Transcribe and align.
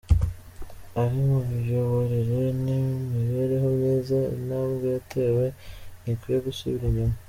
Ari 1.01 1.19
mu 1.29 1.39
miyoborere 1.49 2.39
n’imibereho 2.63 3.67
myiza, 3.77 4.17
intambwe 4.37 4.85
yatewe 4.95 5.45
ntikwiye 6.01 6.39
gusubira 6.47 6.85
inyuma. 6.89 7.15